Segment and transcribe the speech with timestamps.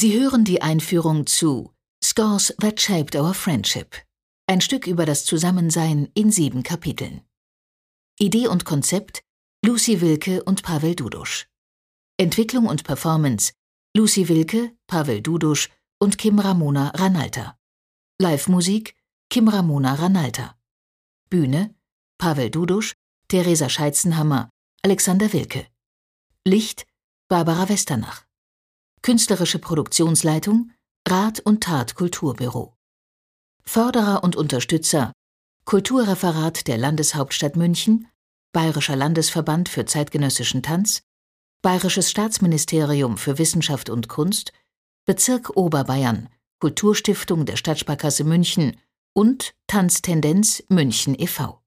[0.00, 3.96] Sie hören die Einführung zu Scores That Shaped Our Friendship,
[4.46, 7.22] ein Stück über das Zusammensein in sieben Kapiteln.
[8.16, 9.24] Idee und Konzept
[9.66, 11.48] Lucy Wilke und Pavel Dudusch.
[12.16, 13.54] Entwicklung und Performance
[13.92, 15.68] Lucy Wilke, Pavel Dudusch
[15.98, 17.58] und Kim Ramona Ranalta.
[18.20, 18.94] Live-Musik
[19.30, 20.56] Kim Ramona Ranalta.
[21.28, 21.74] Bühne
[22.18, 22.94] Pavel Dudusch,
[23.26, 24.48] Theresa Scheitzenhammer,
[24.84, 25.66] Alexander Wilke.
[26.44, 26.86] Licht
[27.28, 28.27] Barbara Westernach.
[29.02, 30.70] Künstlerische Produktionsleitung
[31.08, 32.74] Rat und Tat Kulturbüro.
[33.64, 35.12] Förderer und Unterstützer
[35.64, 38.08] Kulturreferat der Landeshauptstadt München,
[38.52, 41.02] Bayerischer Landesverband für zeitgenössischen Tanz,
[41.62, 44.52] Bayerisches Staatsministerium für Wissenschaft und Kunst,
[45.06, 46.28] Bezirk Oberbayern,
[46.60, 48.76] Kulturstiftung der Stadtsparkasse München
[49.14, 51.60] und Tanztendenz München e.V.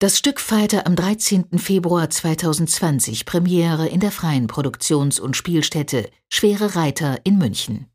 [0.00, 1.58] Das Stück feierte am 13.
[1.58, 7.88] Februar 2020 Premiere in der freien Produktions- und Spielstätte Schwere Reiter in München.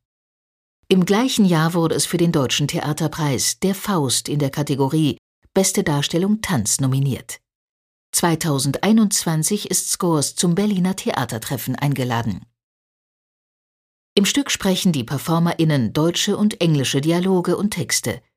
[0.90, 5.18] Im gleichen Jahr wurde es für den Deutschen Theaterpreis Der Faust in der Kategorie
[5.54, 7.40] Beste Darstellung Tanz nominiert.
[8.12, 12.46] 2021 ist Scores zum Berliner Theatertreffen eingeladen.
[14.14, 18.22] Im Stück sprechen die PerformerInnen deutsche und englische Dialoge und Texte–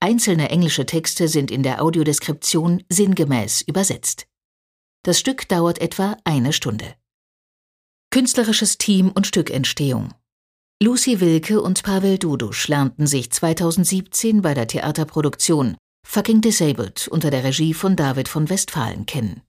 [0.00, 4.26] Einzelne englische Texte sind in der Audiodeskription sinngemäß übersetzt.
[5.02, 6.94] Das Stück dauert etwa eine Stunde.
[8.10, 10.12] Künstlerisches Team und Stückentstehung
[10.82, 17.44] Lucy Wilke und Pavel Dudusch lernten sich 2017 bei der Theaterproduktion Fucking Disabled unter der
[17.44, 19.40] Regie von David von Westphalen kennen.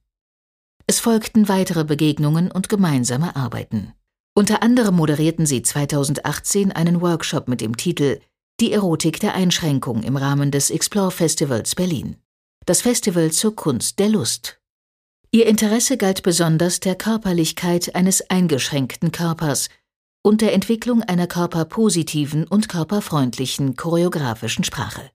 [0.86, 3.92] Es folgten weitere Begegnungen und gemeinsame Arbeiten.
[4.34, 8.20] Unter anderem moderierten sie 2018 einen Workshop mit dem Titel
[8.60, 12.16] die Erotik der Einschränkung im Rahmen des Explore Festivals Berlin.
[12.66, 14.60] Das Festival zur Kunst der Lust.
[15.30, 19.68] Ihr Interesse galt besonders der Körperlichkeit eines eingeschränkten Körpers
[20.22, 25.08] und der Entwicklung einer körperpositiven und körperfreundlichen choreografischen Sprache.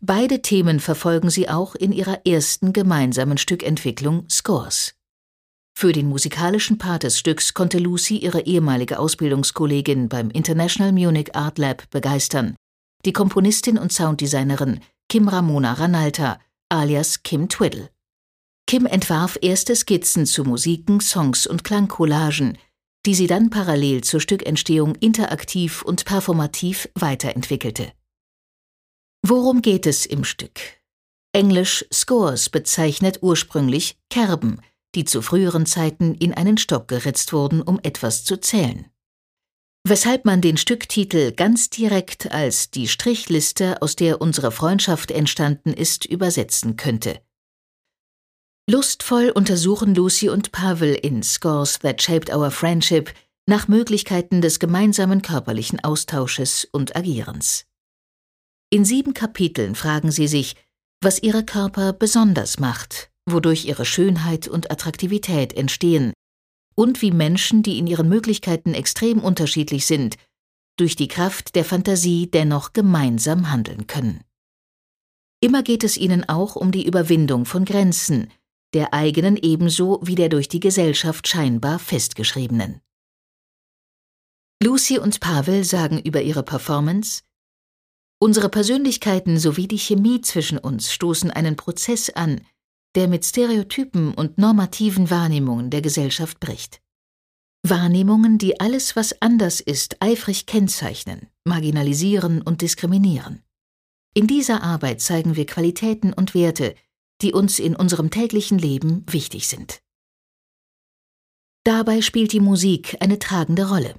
[0.00, 4.95] Beide Themen verfolgen sie auch in ihrer ersten gemeinsamen Stückentwicklung Scores.
[5.78, 11.58] Für den musikalischen Part des Stücks konnte Lucy ihre ehemalige Ausbildungskollegin beim International Munich Art
[11.58, 12.56] Lab begeistern,
[13.04, 17.90] die Komponistin und Sounddesignerin Kim Ramona Ranalta alias Kim Twiddle.
[18.66, 22.56] Kim entwarf erste Skizzen zu Musiken, Songs und Klangcollagen,
[23.04, 27.92] die sie dann parallel zur Stückentstehung interaktiv und performativ weiterentwickelte.
[29.22, 30.58] Worum geht es im Stück?
[31.34, 34.62] Englisch Scores bezeichnet ursprünglich Kerben,
[34.96, 38.86] die zu früheren Zeiten in einen Stock geritzt wurden, um etwas zu zählen.
[39.84, 46.06] Weshalb man den Stücktitel ganz direkt als die Strichliste, aus der unsere Freundschaft entstanden ist,
[46.06, 47.20] übersetzen könnte.
[48.68, 53.14] Lustvoll untersuchen Lucy und Pavel in Scores That Shaped Our Friendship
[53.46, 57.66] nach Möglichkeiten des gemeinsamen körperlichen Austausches und Agierens.
[58.70, 60.56] In sieben Kapiteln fragen sie sich,
[61.00, 66.12] was ihre Körper besonders macht wodurch ihre Schönheit und Attraktivität entstehen,
[66.74, 70.16] und wie Menschen, die in ihren Möglichkeiten extrem unterschiedlich sind,
[70.76, 74.22] durch die Kraft der Fantasie dennoch gemeinsam handeln können.
[75.40, 78.30] Immer geht es ihnen auch um die Überwindung von Grenzen,
[78.74, 82.80] der eigenen ebenso wie der durch die Gesellschaft scheinbar festgeschriebenen.
[84.62, 87.22] Lucy und Pavel sagen über ihre Performance
[88.18, 92.40] Unsere Persönlichkeiten sowie die Chemie zwischen uns stoßen einen Prozess an,
[92.96, 96.80] der mit Stereotypen und normativen Wahrnehmungen der Gesellschaft bricht.
[97.62, 103.42] Wahrnehmungen, die alles, was anders ist, eifrig kennzeichnen, marginalisieren und diskriminieren.
[104.14, 106.74] In dieser Arbeit zeigen wir Qualitäten und Werte,
[107.20, 109.82] die uns in unserem täglichen Leben wichtig sind.
[111.64, 113.94] Dabei spielt die Musik eine tragende Rolle.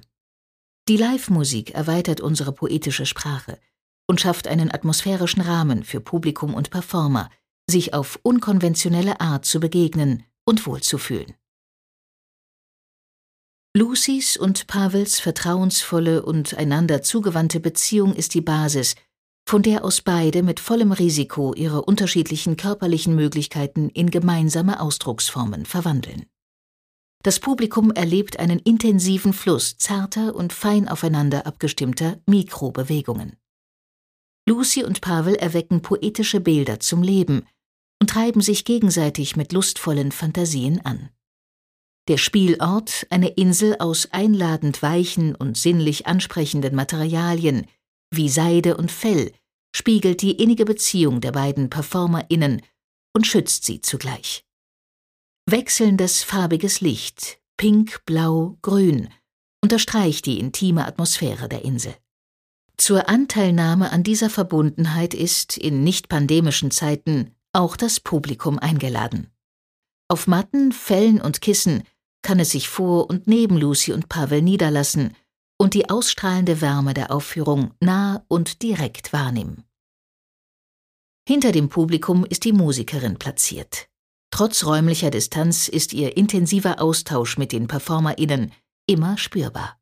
[0.88, 3.60] Die Live-Musik erweitert unsere poetische Sprache
[4.08, 7.30] und schafft einen atmosphärischen Rahmen für Publikum und Performer,
[7.70, 11.34] sich auf unkonventionelle Art zu begegnen und wohlzufühlen.
[13.76, 18.94] Lucys und Pavels vertrauensvolle und einander zugewandte Beziehung ist die Basis,
[19.46, 26.26] von der aus beide mit vollem Risiko ihre unterschiedlichen körperlichen Möglichkeiten in gemeinsame Ausdrucksformen verwandeln.
[27.22, 33.36] Das Publikum erlebt einen intensiven Fluss zarter und fein aufeinander abgestimmter Mikrobewegungen.
[34.46, 37.46] Lucy und Pavel erwecken poetische Bilder zum Leben,
[38.00, 41.10] und treiben sich gegenseitig mit lustvollen Fantasien an.
[42.08, 47.66] Der Spielort, eine Insel aus einladend weichen und sinnlich ansprechenden Materialien
[48.10, 49.32] wie Seide und Fell,
[49.76, 52.62] spiegelt die innige Beziehung der beiden PerformerInnen
[53.14, 54.44] und schützt sie zugleich.
[55.46, 59.10] Wechselndes farbiges Licht, pink, blau, grün,
[59.62, 61.94] unterstreicht die intime Atmosphäre der Insel.
[62.76, 69.32] Zur Anteilnahme an dieser Verbundenheit ist in nicht pandemischen Zeiten auch das Publikum eingeladen.
[70.08, 71.82] Auf Matten, Fellen und Kissen
[72.22, 75.16] kann es sich vor und neben Lucy und Pavel niederlassen
[75.58, 79.64] und die ausstrahlende Wärme der Aufführung nah und direkt wahrnehmen.
[81.28, 83.88] Hinter dem Publikum ist die Musikerin platziert.
[84.30, 88.52] Trotz räumlicher Distanz ist ihr intensiver Austausch mit den PerformerInnen
[88.86, 89.80] immer spürbar.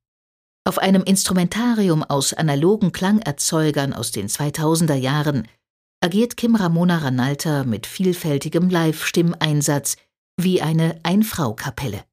[0.64, 5.46] Auf einem Instrumentarium aus analogen Klangerzeugern aus den 2000er Jahren
[6.00, 9.96] agiert Kim Ramona Ranalta mit vielfältigem Live-Stimmeinsatz
[10.36, 12.04] wie eine Ein-Frau-Kapelle.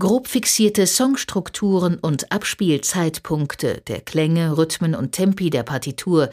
[0.00, 6.30] Grob fixierte Songstrukturen und Abspielzeitpunkte der Klänge, Rhythmen und Tempi der Partitur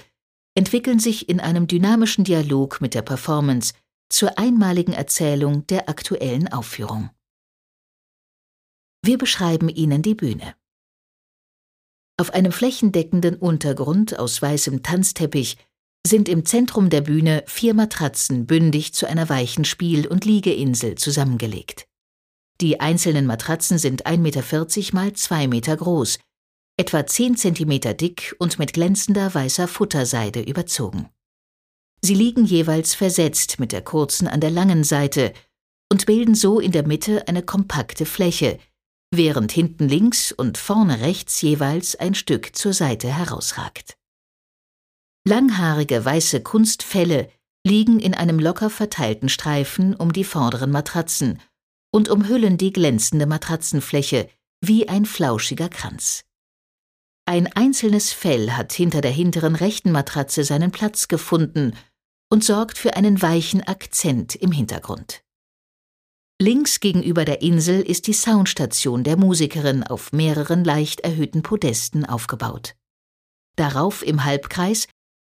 [0.55, 3.73] entwickeln sich in einem dynamischen Dialog mit der Performance
[4.09, 7.11] zur einmaligen Erzählung der aktuellen Aufführung.
[9.03, 10.55] Wir beschreiben Ihnen die Bühne.
[12.17, 15.57] Auf einem flächendeckenden Untergrund aus weißem Tanzteppich
[16.05, 21.85] sind im Zentrum der Bühne vier Matratzen bündig zu einer weichen Spiel- und Liegeinsel zusammengelegt.
[22.59, 26.19] Die einzelnen Matratzen sind 1,40 Meter mal 2 Meter groß,
[26.77, 31.09] etwa 10 Zentimeter dick und mit glänzender weißer Futterseide überzogen.
[32.03, 35.33] Sie liegen jeweils versetzt mit der kurzen an der langen Seite
[35.91, 38.57] und bilden so in der Mitte eine kompakte Fläche,
[39.11, 43.97] während hinten links und vorne rechts jeweils ein Stück zur Seite herausragt.
[45.27, 47.29] Langhaarige weiße Kunstfelle
[47.65, 51.39] liegen in einem locker verteilten Streifen um die vorderen Matratzen
[51.91, 54.29] und umhüllen die glänzende Matratzenfläche
[54.61, 56.23] wie ein flauschiger Kranz.
[57.25, 61.75] Ein einzelnes Fell hat hinter der hinteren rechten Matratze seinen Platz gefunden
[62.31, 65.23] und sorgt für einen weichen Akzent im Hintergrund.
[66.41, 72.73] Links gegenüber der Insel ist die Soundstation der Musikerin auf mehreren leicht erhöhten Podesten aufgebaut.
[73.55, 74.87] Darauf im Halbkreis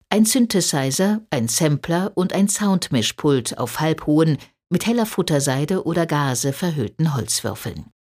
[0.09, 4.37] ein Synthesizer, ein Sampler und ein Soundmischpult auf halbhohen,
[4.71, 7.91] mit heller Futterseide oder Gase verhüllten Holzwürfeln.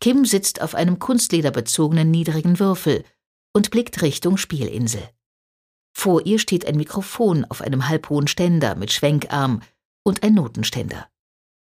[0.00, 3.04] Kim sitzt auf einem kunstlederbezogenen niedrigen Würfel
[3.52, 5.02] und blickt Richtung Spielinsel.
[5.92, 9.60] Vor ihr steht ein Mikrofon auf einem halbhohen Ständer mit Schwenkarm
[10.04, 11.08] und ein Notenständer.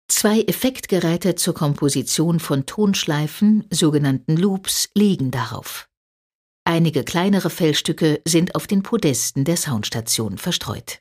[0.08, 5.88] Zwei Effektgeräte zur Komposition von Tonschleifen, sogenannten Loops, liegen darauf.
[6.64, 11.00] Einige kleinere Fellstücke sind auf den Podesten der Soundstation verstreut.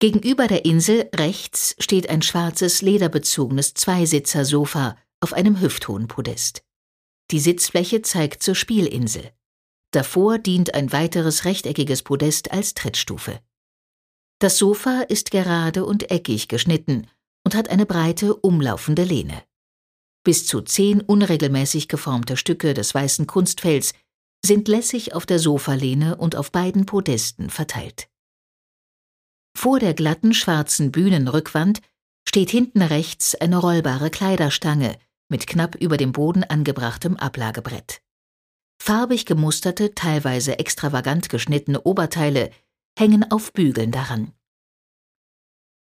[0.00, 6.62] Gegenüber der Insel rechts steht ein schwarzes lederbezogenes Zweisitzer-Sofa auf einem hüfthohen Podest.
[7.32, 9.32] Die Sitzfläche zeigt zur Spielinsel.
[9.90, 13.40] Davor dient ein weiteres rechteckiges Podest als Trittstufe.
[14.38, 17.08] Das Sofa ist gerade und eckig geschnitten
[17.44, 19.42] und hat eine breite, umlaufende Lehne.
[20.28, 23.94] Bis zu zehn unregelmäßig geformte Stücke des weißen Kunstfells
[24.44, 28.10] sind lässig auf der Sofalehne und auf beiden Podesten verteilt.
[29.56, 31.80] Vor der glatten schwarzen Bühnenrückwand
[32.28, 34.98] steht hinten rechts eine rollbare Kleiderstange
[35.30, 38.02] mit knapp über dem Boden angebrachtem Ablagebrett.
[38.82, 42.50] Farbig gemusterte, teilweise extravagant geschnittene Oberteile
[42.98, 44.34] hängen auf Bügeln daran.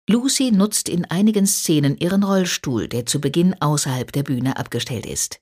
[0.08, 5.40] Lucy nutzt in einigen Szenen ihren Rollstuhl, der zu Beginn außerhalb der Bühne abgestellt ist.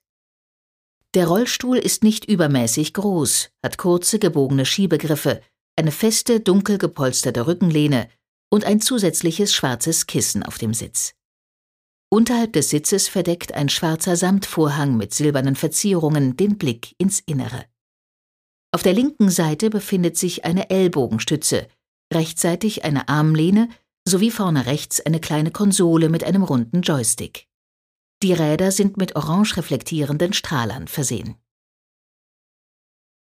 [1.15, 5.41] Der Rollstuhl ist nicht übermäßig groß, hat kurze gebogene Schiebegriffe
[5.77, 8.09] eine feste, dunkel gepolsterte Rückenlehne
[8.51, 11.15] und ein zusätzliches schwarzes Kissen auf dem Sitz.
[12.11, 17.65] Unterhalb des Sitzes verdeckt ein schwarzer Samtvorhang mit silbernen Verzierungen den Blick ins Innere.
[18.73, 21.69] Auf der linken Seite befindet sich eine Ellbogenstütze,
[22.13, 23.69] rechtsseitig eine Armlehne
[24.09, 27.47] sowie vorne rechts eine kleine Konsole mit einem runden Joystick.
[28.23, 31.37] Die Räder sind mit orange reflektierenden Strahlern versehen.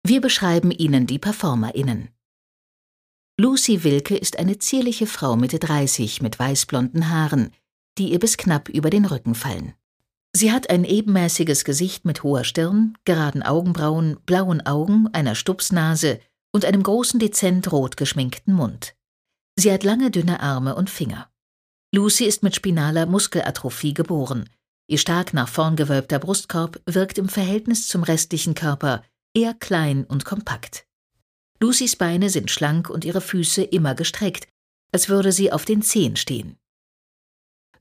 [0.07, 2.11] Wir beschreiben Ihnen die PerformerInnen.
[3.41, 7.51] Lucy Wilke ist eine zierliche Frau Mitte 30 mit weißblonden Haaren,
[7.99, 9.75] die ihr bis knapp über den Rücken fallen.
[10.33, 16.21] Sie hat ein ebenmäßiges Gesicht mit hoher Stirn, geraden Augenbrauen, blauen Augen, einer Stupsnase
[16.53, 18.95] und einem großen dezent rot geschminkten Mund.
[19.57, 21.31] Sie hat lange dünne Arme und Finger.
[21.95, 24.51] Lucy ist mit spinaler Muskelatrophie geboren.
[24.89, 30.25] Ihr stark nach vorn gewölbter Brustkorb wirkt im Verhältnis zum restlichen Körper eher klein und
[30.25, 30.87] kompakt.
[31.61, 34.49] Lucys Beine sind schlank und ihre Füße immer gestreckt,
[34.93, 36.59] als würde sie auf den Zehen stehen.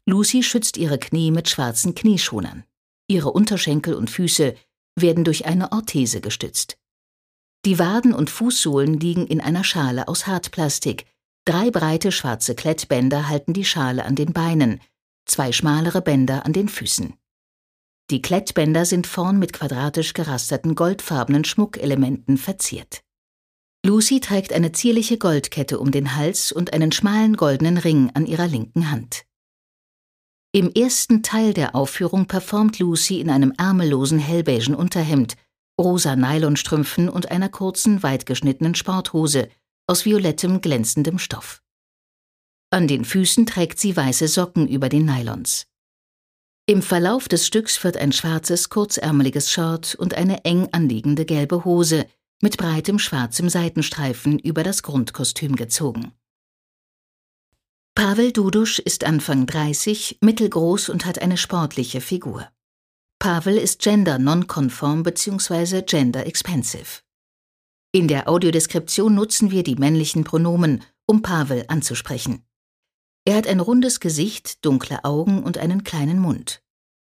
[0.05, 2.65] Lucy schützt ihre Knie mit schwarzen Knieschonern.
[3.07, 4.55] Ihre Unterschenkel und Füße
[4.95, 6.77] werden durch eine Orthese gestützt.
[7.65, 11.05] Die Waden und Fußsohlen liegen in einer Schale aus Hartplastik.
[11.45, 14.79] Drei breite schwarze Klettbänder halten die Schale an den Beinen,
[15.25, 17.15] zwei schmalere Bänder an den Füßen.
[18.09, 23.01] Die Klettbänder sind vorn mit quadratisch gerasterten goldfarbenen Schmuckelementen verziert.
[23.85, 28.47] Lucy trägt eine zierliche Goldkette um den Hals und einen schmalen goldenen Ring an ihrer
[28.47, 29.25] linken Hand.
[30.53, 35.35] Im ersten Teil der Aufführung performt Lucy in einem ärmellosen hellbeigen Unterhemd,
[35.81, 39.49] rosa Nylonstrümpfen und einer kurzen, weit geschnittenen Sporthose
[39.87, 41.61] aus violettem, glänzendem Stoff.
[42.69, 45.67] An den Füßen trägt sie weiße Socken über den Nylons.
[46.65, 52.07] Im Verlauf des Stücks wird ein schwarzes, kurzärmeliges Shirt und eine eng anliegende gelbe Hose
[52.41, 56.13] mit breitem schwarzem Seitenstreifen über das Grundkostüm gezogen.
[57.95, 62.49] Pavel Dudusch ist Anfang 30, mittelgroß und hat eine sportliche Figur.
[63.19, 65.83] Pavel ist gender nonkonform bzw.
[65.83, 67.01] gender expensive.
[67.95, 72.43] In der Audiodeskription nutzen wir die männlichen Pronomen, um Pavel anzusprechen.
[73.23, 76.63] Er hat ein rundes Gesicht, dunkle Augen und einen kleinen Mund.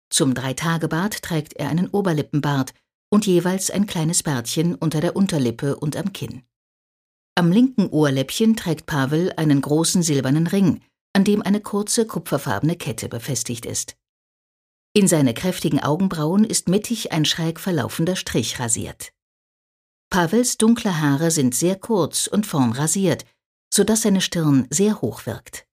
[0.08, 2.72] Zum Dreitagebart trägt er einen Oberlippenbart
[3.10, 6.44] und jeweils ein kleines Bärtchen unter der Unterlippe und am Kinn.
[7.34, 10.80] Am linken Ohrläppchen trägt Pavel einen großen silbernen Ring,
[11.12, 13.94] an dem eine kurze kupferfarbene Kette befestigt ist.
[14.94, 19.12] In seine kräftigen Augenbrauen ist mittig ein schräg verlaufender Strich rasiert.
[20.10, 23.24] Pavels dunkle Haare sind sehr kurz und vorn rasiert,
[23.72, 25.66] sodass seine Stirn sehr hoch wirkt.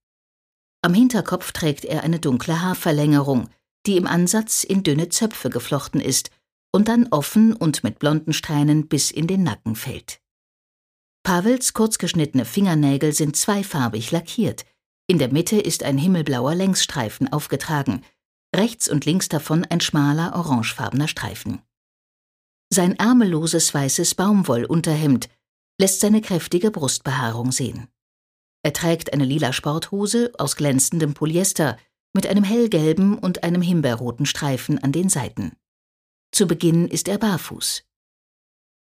[0.81, 3.49] Am Hinterkopf trägt er eine dunkle Haarverlängerung,
[3.85, 6.31] die im Ansatz in dünne Zöpfe geflochten ist
[6.71, 10.19] und dann offen und mit blonden Strähnen bis in den Nacken fällt.
[11.23, 14.65] Pavels kurzgeschnittene Fingernägel sind zweifarbig lackiert.
[15.07, 18.03] In der Mitte ist ein himmelblauer Längsstreifen aufgetragen,
[18.55, 21.61] rechts und links davon ein schmaler orangefarbener Streifen.
[22.75, 25.29] Sein ärmelloses weißes Baumwollunterhemd
[25.79, 27.87] lässt seine kräftige Brustbehaarung sehen.
[28.63, 31.77] Er trägt eine lila Sporthose aus glänzendem Polyester
[32.13, 35.53] mit einem hellgelben und einem himbeerroten Streifen an den Seiten.
[36.33, 37.85] Zu Beginn ist er barfuß.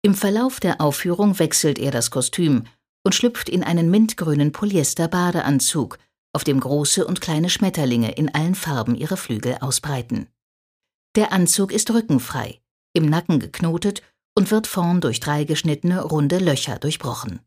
[0.02, 2.64] Im Verlauf der Aufführung wechselt er das Kostüm
[3.06, 5.96] und schlüpft in einen mintgrünen Polyester-Badeanzug,
[6.34, 10.28] auf dem große und kleine Schmetterlinge in allen Farben ihre Flügel ausbreiten.
[11.16, 12.60] Der Anzug ist rückenfrei,
[12.98, 14.02] im Nacken geknotet
[14.36, 17.40] und wird vorn durch drei geschnittene runde Löcher durchbrochen.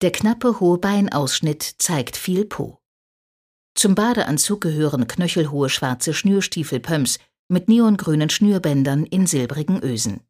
[0.00, 2.78] Der knappe hohe Beinausschnitt zeigt viel Po.
[3.74, 10.20] Zum Badeanzug gehören knöchelhohe schwarze Schnürstiefelpumps mit neongrünen Schnürbändern in silbrigen Ösen.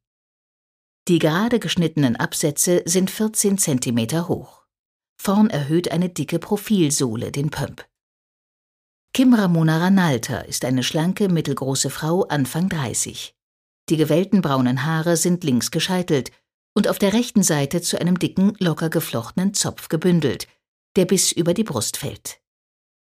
[1.06, 4.64] Die gerade geschnittenen Absätze sind 14 cm hoch.
[5.20, 7.86] Vorn erhöht eine dicke Profilsohle den Pump.
[9.12, 13.36] Kim Ramona Ranalta ist eine schlanke, mittelgroße Frau Anfang 30.
[13.90, 16.30] Die gewellten braunen Haare sind links gescheitelt
[16.74, 20.48] und auf der rechten Seite zu einem dicken, locker geflochtenen Zopf gebündelt,
[20.96, 22.40] der bis über die Brust fällt.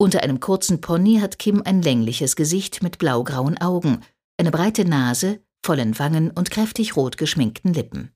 [0.00, 4.04] Unter einem kurzen Pony hat Kim ein längliches Gesicht mit blaugrauen Augen,
[4.38, 8.12] eine breite Nase, vollen Wangen und kräftig rot geschminkten Lippen.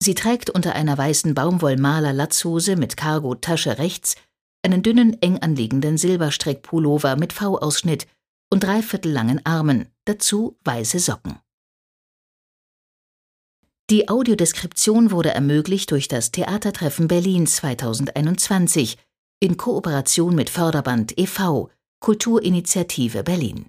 [0.00, 4.14] Sie trägt unter einer weißen Baumwollmaler-Latzhose mit Cargo-Tasche rechts
[4.62, 8.06] einen dünnen, eng anliegenden Silberstrick-Pullover mit V-Ausschnitt
[8.50, 11.38] und dreiviertellangen Armen, dazu weiße Socken.
[13.88, 18.98] Die Audiodeskription wurde ermöglicht durch das Theatertreffen Berlin 2021
[19.38, 21.70] in Kooperation mit Förderband e.V.
[22.00, 23.66] Kulturinitiative Berlin.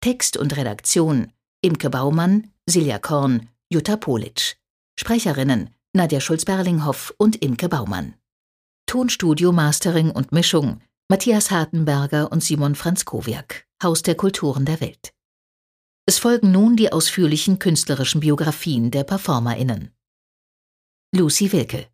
[0.00, 4.56] Text und Redaktion Imke Baumann, Silja Korn, Jutta Politsch.
[4.98, 8.14] Sprecherinnen Nadja Schulz-Berlinghoff und Imke Baumann.
[8.86, 15.12] Tonstudio, Mastering und Mischung Matthias Hartenberger und Simon Franzkowiak, Haus der Kulturen der Welt.
[16.04, 19.90] Es folgen nun die ausführlichen künstlerischen Biografien der PerformerInnen.
[21.14, 21.86] Lucy Wilke.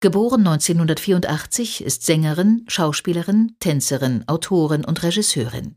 [0.00, 5.76] Geboren 1984, ist Sängerin, Schauspielerin, Tänzerin, Autorin und Regisseurin.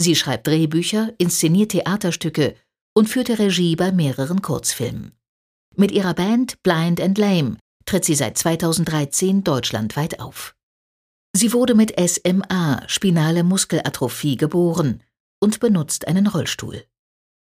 [0.00, 2.54] Sie schreibt Drehbücher, inszeniert Theaterstücke
[2.94, 5.12] und führte Regie bei mehreren Kurzfilmen.
[5.76, 10.54] Mit ihrer Band Blind and Lame tritt sie seit 2013 deutschlandweit auf.
[11.34, 15.02] Sie wurde mit SMA, spinale Muskelatrophie, geboren
[15.40, 16.84] und benutzt einen Rollstuhl.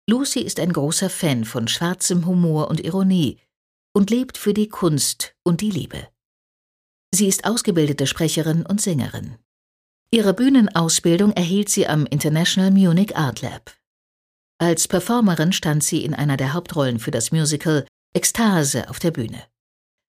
[0.09, 3.39] Lucy ist ein großer Fan von schwarzem Humor und Ironie
[3.93, 6.07] und lebt für die Kunst und die Liebe.
[7.13, 9.37] Sie ist ausgebildete Sprecherin und Sängerin.
[10.09, 13.73] Ihre Bühnenausbildung erhielt sie am International Munich Art Lab.
[14.59, 19.43] Als Performerin stand sie in einer der Hauptrollen für das Musical Ekstase auf der Bühne.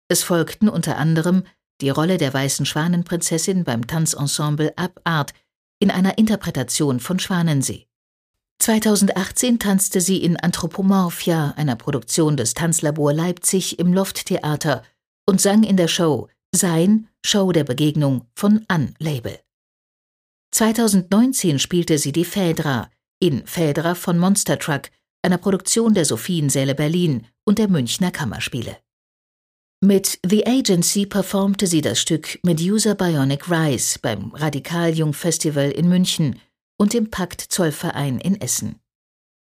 [0.09, 1.43] Es folgten unter anderem
[1.81, 5.33] die Rolle der weißen Schwanenprinzessin beim Tanzensemble Ab Art
[5.79, 7.86] in einer Interpretation von Schwanensee.
[8.59, 14.83] 2018 tanzte sie in Anthropomorphia, einer Produktion des Tanzlabor Leipzig im Lofttheater
[15.25, 19.39] und sang in der Show Sein Show der Begegnung von An Label.
[20.51, 24.89] 2019 spielte sie die Phaedra in Phaedra von Monster Truck,
[25.21, 28.77] einer Produktion der Sophiensäle Berlin und der Münchner Kammerspiele.
[29.81, 36.39] Mit The Agency performte sie das Stück Medusa Bionic Rise beim Radikaljung Festival in München
[36.77, 38.79] und dem Pakt Zollverein in Essen.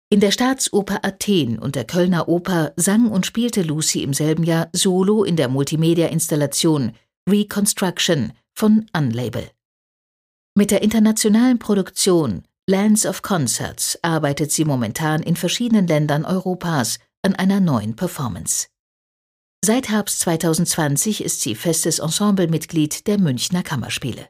[0.09, 4.69] In der Staatsoper Athen und der Kölner Oper sang und spielte Lucy im selben Jahr
[4.73, 6.91] solo in der Multimedia-Installation
[7.29, 9.49] Reconstruction von Unlabel.
[10.53, 17.35] Mit der internationalen Produktion Lands of Concerts arbeitet sie momentan in verschiedenen Ländern Europas an
[17.35, 18.67] einer neuen Performance.
[19.63, 24.27] Seit Herbst 2020 ist sie festes Ensemblemitglied der Münchner Kammerspiele.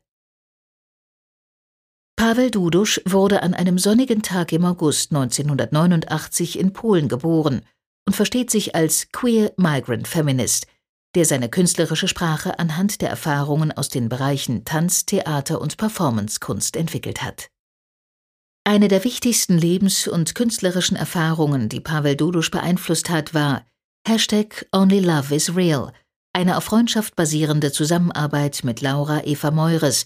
[2.21, 7.63] Pavel Dudusch wurde an einem sonnigen Tag im August 1989 in Polen geboren
[8.05, 10.67] und versteht sich als Queer Migrant Feminist,
[11.15, 17.23] der seine künstlerische Sprache anhand der Erfahrungen aus den Bereichen Tanz, Theater und Performancekunst entwickelt
[17.23, 17.49] hat.
[18.65, 23.65] Eine der wichtigsten lebens- und künstlerischen Erfahrungen, die Pavel Dudusch beeinflusst hat, war
[24.07, 25.91] Hashtag Real,
[26.33, 30.05] eine auf Freundschaft basierende Zusammenarbeit mit Laura Eva Meures,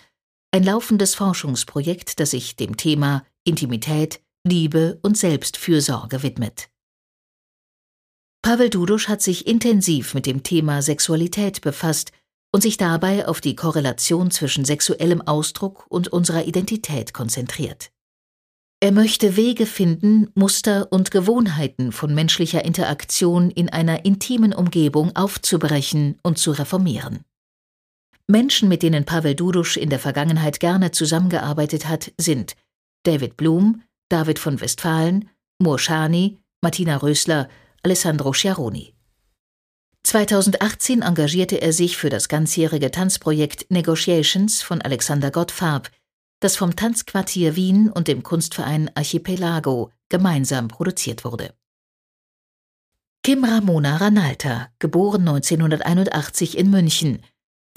[0.52, 6.70] ein laufendes Forschungsprojekt, das sich dem Thema Intimität, Liebe und Selbstfürsorge widmet.
[8.42, 12.12] Pavel Dudusch hat sich intensiv mit dem Thema Sexualität befasst
[12.54, 17.92] und sich dabei auf die Korrelation zwischen sexuellem Ausdruck und unserer Identität konzentriert.
[18.80, 26.20] Er möchte Wege finden, Muster und Gewohnheiten von menschlicher Interaktion in einer intimen Umgebung aufzubrechen
[26.22, 27.26] und zu reformieren.
[28.28, 32.56] Menschen, mit denen Pavel Dudusch in der Vergangenheit gerne zusammengearbeitet hat, sind
[33.04, 35.30] David Blum, David von Westfalen,
[35.60, 37.50] Murshani, Martina Rösler,
[37.84, 38.94] Alessandro Schiaroni.
[40.04, 45.92] 2018 engagierte er sich für das ganzjährige Tanzprojekt Negotiations von Alexander Gottfarb,
[46.40, 51.54] das vom Tanzquartier Wien und dem Kunstverein Archipelago gemeinsam produziert wurde.
[53.24, 57.24] Kim Ramona Ranalta, geboren 1981 in München,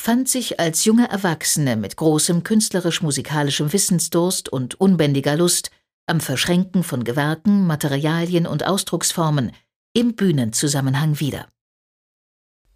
[0.00, 5.70] fand sich als junge Erwachsene mit großem künstlerisch-musikalischem Wissensdurst und unbändiger Lust
[6.06, 9.52] am Verschränken von Gewerken, Materialien und Ausdrucksformen
[9.92, 11.48] im Bühnenzusammenhang wieder.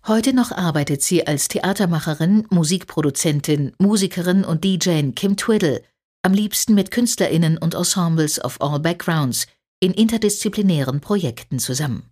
[0.06, 5.82] Heute noch arbeitet sie als Theatermacherin, Musikproduzentin, Musikerin und DJ Kim Twiddle,
[6.22, 9.46] am liebsten mit KünstlerInnen und Ensembles of all backgrounds
[9.80, 12.11] in interdisziplinären Projekten zusammen.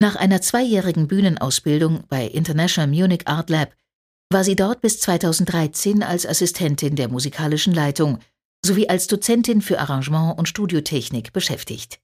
[0.00, 3.74] Nach einer zweijährigen Bühnenausbildung bei International Munich Art Lab
[4.32, 8.18] war sie dort bis 2013 als Assistentin der musikalischen Leitung
[8.64, 12.00] sowie als Dozentin für Arrangement und Studiotechnik beschäftigt.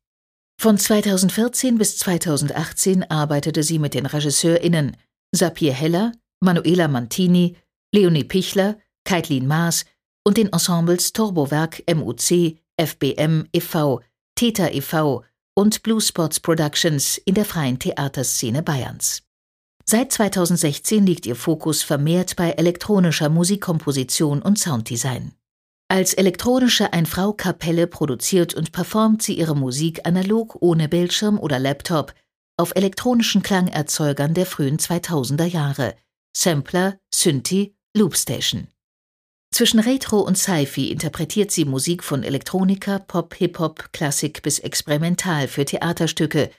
[0.60, 4.96] Von 2014 bis 2018 arbeitete sie mit den RegisseurInnen
[5.34, 7.56] Sapir Heller, Manuela Mantini,
[7.94, 9.86] Leonie Pichler, Kaitlin Maas
[10.22, 14.02] und den Ensembles Turbowerk MUC, FBM e.V.,
[14.34, 15.24] Theta e.V.
[15.60, 19.22] und Blue Spots Productions in der freien Theaterszene Bayerns.
[19.84, 25.32] Seit 2016 liegt ihr Fokus vermehrt bei elektronischer Musikkomposition und Sounddesign.
[25.88, 32.14] Als elektronische Ein-Frau-Kapelle produziert und performt sie ihre Musik analog ohne Bildschirm oder Laptop
[32.56, 35.94] auf elektronischen Klangerzeugern der frühen 2000er Jahre,
[36.34, 38.68] Sampler, Synthi, Loopstation.
[39.52, 45.64] Zwischen Retro und Sci-Fi interpretiert sie Musik von Elektronika, Pop, Hip-Hop, Klassik bis Experimental für
[45.64, 46.50] Theaterstücke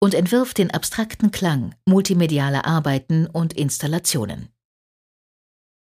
[0.00, 4.48] und entwirft den abstrakten Klang multimedialer Arbeiten und Installationen.